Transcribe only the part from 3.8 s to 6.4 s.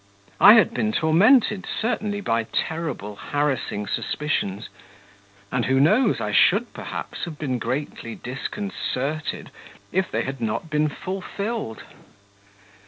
suspicions... and who knows, I